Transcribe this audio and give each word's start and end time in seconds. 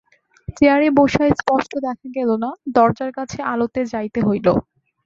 চেয়ারে 0.57 0.87
বসিয়া 0.97 1.27
স্পষ্ট 1.39 1.71
দেখা 1.85 2.07
গেল 2.17 2.29
না, 2.43 2.49
দরজার 2.75 3.11
কাছে 3.17 3.37
আলোতে 3.51 3.81
যাইতে 3.93 4.19
হইল। 4.27 4.47